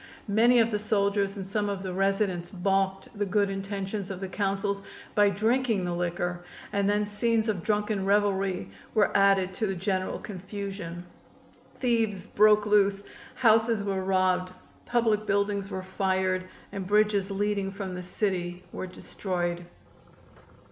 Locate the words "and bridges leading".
16.71-17.69